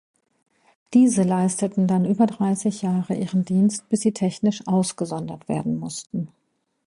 [0.95, 6.29] Diese leisteten dann über dreißig Jahre ihren Dienst, bis sie technisch ausgesondert werden mussten.